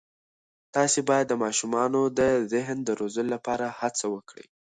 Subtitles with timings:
[0.75, 4.45] تاسې باید د ماشومانو د ذهن د روزلو لپاره هڅه وکړئ.